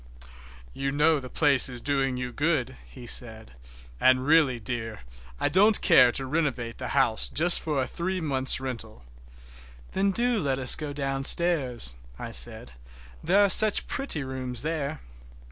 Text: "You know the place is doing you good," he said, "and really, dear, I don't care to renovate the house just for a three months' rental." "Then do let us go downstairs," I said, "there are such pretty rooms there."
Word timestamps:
"You 0.73 0.91
know 0.91 1.19
the 1.19 1.29
place 1.29 1.69
is 1.69 1.79
doing 1.79 2.17
you 2.17 2.31
good," 2.31 2.75
he 2.87 3.05
said, 3.05 3.51
"and 3.99 4.25
really, 4.25 4.59
dear, 4.59 5.01
I 5.39 5.47
don't 5.47 5.79
care 5.79 6.11
to 6.13 6.25
renovate 6.25 6.79
the 6.79 6.87
house 6.87 7.29
just 7.29 7.59
for 7.59 7.79
a 7.79 7.85
three 7.85 8.19
months' 8.19 8.59
rental." 8.59 9.05
"Then 9.91 10.09
do 10.09 10.39
let 10.39 10.57
us 10.57 10.73
go 10.75 10.91
downstairs," 10.91 11.93
I 12.17 12.31
said, 12.31 12.71
"there 13.23 13.45
are 13.45 13.49
such 13.51 13.85
pretty 13.85 14.23
rooms 14.23 14.63
there." 14.63 15.01